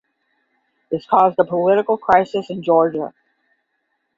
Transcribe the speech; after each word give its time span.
This 0.89 1.05
caused 1.05 1.37
the 1.37 1.45
political 1.45 1.95
crisis 1.95 2.49
in 2.49 2.63
Georgia. 2.63 3.13